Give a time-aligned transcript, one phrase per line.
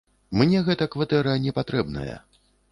[0.41, 2.19] Мне гэта кватэра не патрэбная.